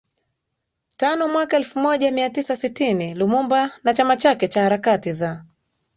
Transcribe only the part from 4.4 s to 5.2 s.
cha harakati